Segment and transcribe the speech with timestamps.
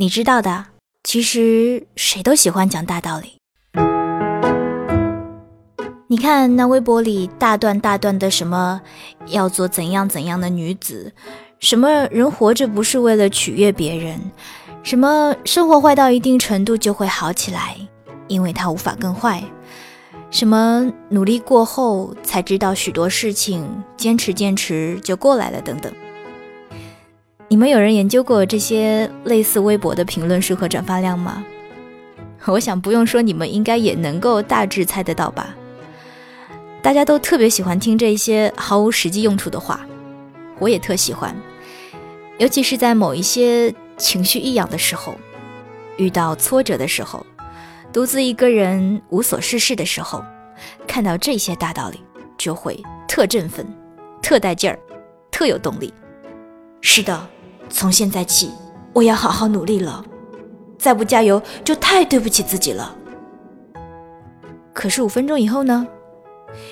[0.00, 0.64] 你知道的，
[1.04, 3.34] 其实谁都喜欢讲大道理。
[6.06, 8.80] 你看那微博里大段大段的什么
[9.26, 11.12] 要做怎样怎样的女子，
[11.58, 14.18] 什么人活着不是为了取悦别人，
[14.82, 17.76] 什么生活坏到一定程度就会好起来，
[18.26, 19.44] 因为它无法更坏，
[20.30, 25.92] 什么努力过后才知道许多事情，坚持坚持就过来了等等。
[27.50, 31.44] 你们有人研究过这些类似微博的评论数和转发量吗？
[32.46, 35.52] 我想不用说，你们应该也能够大致猜得到吧。
[36.80, 39.80] 大家都特别喜欢听这些毫无实际用处的话，
[40.60, 41.34] 我也特喜欢，
[42.38, 45.16] 尤其是在某一些情绪异样的时候，
[45.96, 47.26] 遇到挫折的时候，
[47.92, 50.24] 独自一个人无所事事的时候，
[50.86, 51.98] 看到这些大道理，
[52.38, 53.66] 就会特振奋、
[54.22, 54.78] 特带劲儿、
[55.32, 55.92] 特有动力。
[56.80, 57.28] 是的。
[57.70, 58.50] 从现在起，
[58.92, 60.04] 我要好好努力了。
[60.78, 62.94] 再不加油，就太对不起自己了。
[64.72, 65.86] 可是五分钟以后呢？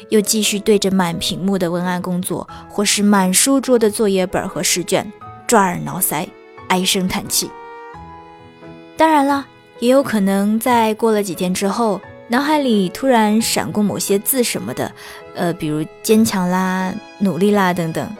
[0.09, 5.13] 又继续对着满屏幕的文案工作，或是满书桌的作业本和试卷，
[5.47, 6.27] 抓耳挠腮，
[6.69, 7.49] 唉声叹气。
[8.97, 9.47] 当然了，
[9.79, 14.91] 也有可能在过了几天之后，脑海里突然闪过某些字什么的，
[15.37, 18.11] 呃，比如坚强啦、努力啦等等。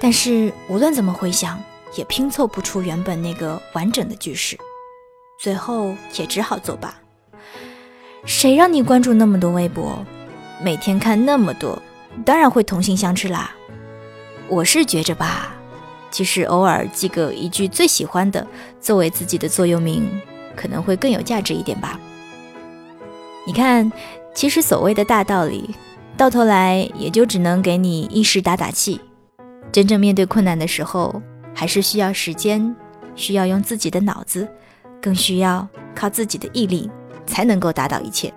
[0.00, 1.62] 但是无论怎么回想。
[1.94, 4.58] 也拼凑不出原本那个完整的句式，
[5.40, 6.94] 最后也只好作罢。
[8.24, 10.04] 谁让你关注那么多微博，
[10.62, 11.80] 每天看那么多，
[12.24, 13.54] 当然会同性相斥啦。
[14.48, 15.54] 我是觉着吧，
[16.10, 18.46] 其实偶尔记个一句最喜欢的
[18.80, 20.08] 作为自己的座右铭，
[20.56, 21.98] 可能会更有价值一点吧。
[23.46, 23.90] 你看，
[24.34, 25.74] 其实所谓的大道理，
[26.16, 29.00] 到头来也就只能给你一时打打气，
[29.72, 31.22] 真正面对困难的时候。
[31.58, 32.72] 还是需要时间，
[33.16, 34.46] 需要用自己的脑子，
[35.02, 36.88] 更需要靠自己的毅力，
[37.26, 38.32] 才能够达到一切。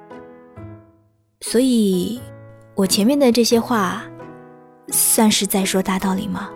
[1.42, 2.20] 所以，
[2.74, 4.02] 我前面的这些话，
[4.88, 6.50] 算是在说大道理吗？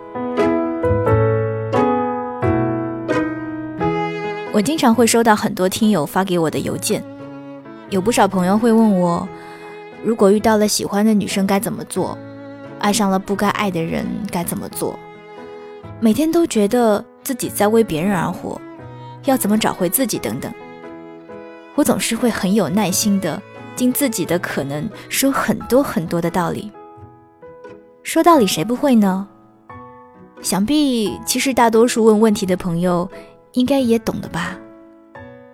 [4.52, 7.00] 我经常会收到很多听友发给我的邮件，
[7.90, 9.28] 有不少朋友会问我，
[10.02, 12.18] 如果遇到了喜欢的女生该怎么做，
[12.80, 14.98] 爱上了不该爱的人该怎么做？
[15.98, 18.60] 每天都觉得自己在为别人而活，
[19.24, 20.52] 要怎么找回自己等等，
[21.74, 23.40] 我总是会很有耐心的
[23.74, 26.70] 尽自己的可能说很多很多的道理。
[28.02, 29.26] 说道理谁不会呢？
[30.42, 33.08] 想必其实大多数问问题的朋友
[33.52, 34.56] 应该也懂的吧。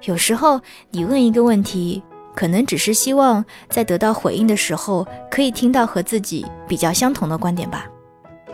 [0.02, 0.60] 有时候
[0.90, 2.02] 你问一个问题，
[2.34, 7.86] 可能只是希望在得到回应的时候可以听到和自己比较相同的观点吧。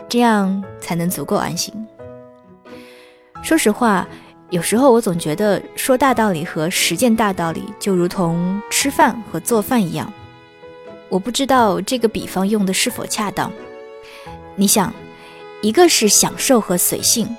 [0.09, 1.73] 这样才能足够安心。
[3.43, 4.07] 说实话，
[4.49, 10.11] 有时候我总觉得说大道理和实践大道理就如同吃饭和做饭一样。
[11.07, 13.51] 我不知道这个比方用的是否恰当。
[14.55, 14.93] 你想，
[15.61, 17.33] 一个是享受和随性，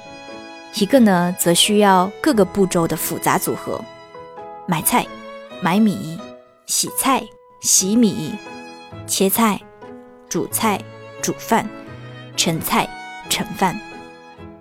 [0.76, 3.81] 一个呢则需要各个步骤的复杂组合：
[4.66, 5.06] 买菜、
[5.60, 6.19] 买米、
[6.66, 7.22] 洗菜、
[7.60, 8.34] 洗米、
[9.06, 9.60] 切菜、
[10.28, 10.81] 煮菜、
[11.20, 11.69] 煮饭。
[12.43, 12.89] 盛菜、
[13.28, 13.78] 盛饭，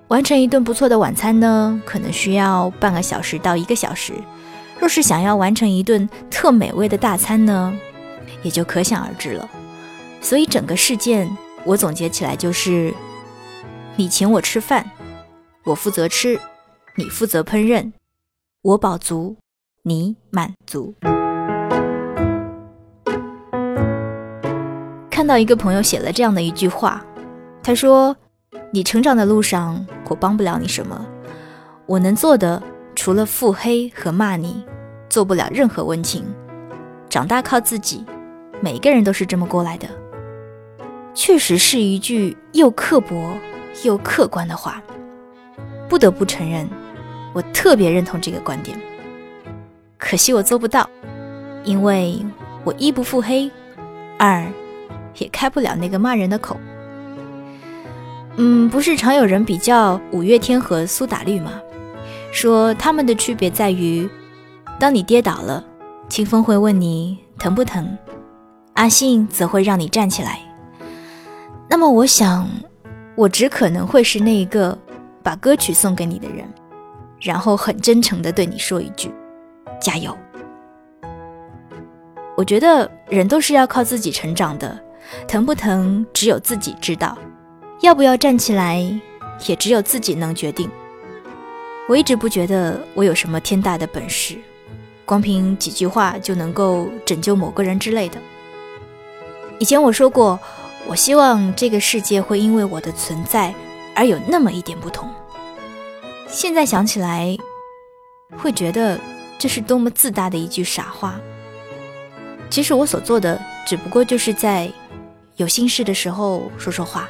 [0.10, 4.12] 完成一顿不错的晚餐呢，可能需要半个小时到一个小时。
[4.78, 7.74] 若是想要完成一顿特美味的大餐呢，
[8.44, 9.50] 也就可想而知了。
[10.20, 11.30] 所以整个事件，
[11.64, 12.94] 我总结起来就是：
[13.96, 14.86] 你请我吃饭，
[15.64, 16.38] 我负责吃；
[16.96, 17.94] 你负责烹饪，
[18.62, 19.38] 我饱足，
[19.84, 20.94] 你满足。
[25.10, 27.02] 看到一个朋友写了这样的一句话。
[27.62, 28.16] 他说
[28.72, 31.06] ：“你成长的路上，我帮不了你什么。
[31.86, 32.62] 我能做的，
[32.96, 34.64] 除了腹黑和骂你，
[35.10, 36.24] 做不了任何温情。
[37.10, 38.06] 长大靠自己，
[38.62, 39.88] 每个人都是这么过来的。
[41.14, 43.34] 确实是一句又刻薄
[43.84, 44.82] 又客观的话。
[45.90, 46.68] 不得不承认，
[47.34, 48.80] 我特别认同这个观点。
[49.98, 50.90] 可惜我做不到，
[51.64, 52.24] 因为
[52.64, 53.52] 我一不腹黑，
[54.18, 54.46] 二
[55.18, 56.58] 也开不了那个骂人的口。”
[58.42, 61.60] 嗯，不是常有人比较五月天和苏打绿吗？
[62.32, 64.10] 说他们的区别在于，
[64.80, 65.62] 当你跌倒了，
[66.08, 67.98] 清风会问你疼不疼，
[68.76, 70.40] 阿信则会让你站起来。
[71.70, 72.50] 那么我想，
[73.16, 74.78] 我只可能会是那一个
[75.22, 76.48] 把歌曲送给你的人，
[77.20, 79.12] 然后很真诚的对你说一句：
[79.82, 80.18] 加油。
[82.38, 84.80] 我觉得人都是要靠自己成长的，
[85.28, 87.18] 疼不疼只有自己知道。
[87.82, 88.84] 要不要站起来，
[89.48, 90.70] 也只有自己能决定。
[91.88, 94.38] 我一直不觉得我有什么天大的本事，
[95.06, 98.18] 光凭几句话就能够拯救某个人之类的。
[99.60, 100.38] 以前我说过，
[100.88, 103.54] 我希望这个世界会因为我的存在
[103.96, 105.10] 而有那么一点不同。
[106.28, 107.36] 现在想起来，
[108.38, 109.00] 会觉得
[109.38, 111.20] 这是多么自大的一句傻话。
[112.50, 114.70] 其实我所做的，只不过就是在
[115.38, 117.10] 有心事的时候说说话，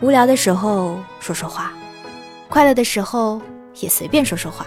[0.00, 1.72] 无聊的时候说说话，
[2.48, 3.40] 快乐的时候。
[3.80, 4.64] 也随便说说话，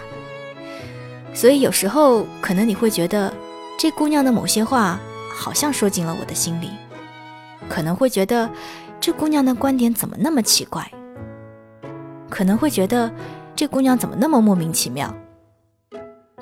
[1.32, 3.32] 所以有时候可能你会觉得
[3.78, 5.00] 这姑娘的某些话
[5.34, 6.70] 好像说进了我的心里，
[7.70, 8.50] 可能会觉得
[9.00, 10.86] 这姑娘的观点怎么那么奇怪，
[12.28, 13.10] 可能会觉得
[13.56, 15.10] 这姑娘怎么那么莫名其妙，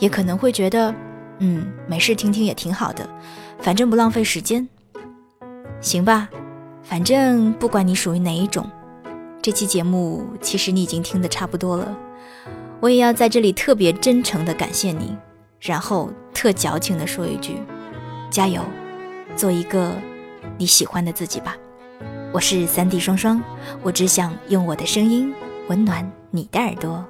[0.00, 0.92] 也可能会觉得
[1.38, 3.08] 嗯没事听听也挺好的，
[3.60, 4.68] 反正不浪费时间，
[5.80, 6.28] 行吧，
[6.88, 8.64] 反正不管你属于哪一种，
[9.42, 11.96] 这期节目其实你已经听得差不多了。
[12.78, 15.16] 我也要在这里特别真诚的感谢你，
[15.60, 17.56] 然后特矫情的说一句：
[18.30, 18.62] 加油，
[19.34, 19.92] 做一个
[20.56, 21.56] 你喜欢的自己吧。
[22.32, 23.42] 我是三 D 双双，
[23.82, 25.34] 我只想用我的声音
[25.68, 27.04] 温暖你的耳朵。